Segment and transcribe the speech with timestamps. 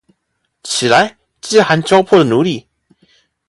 [0.63, 2.65] 起来，饥寒交迫的奴隶！